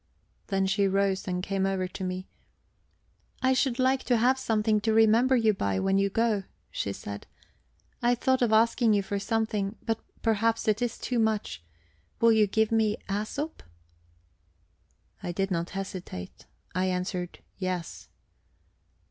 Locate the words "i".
3.43-3.53, 8.01-8.15, 15.21-15.31, 16.73-16.85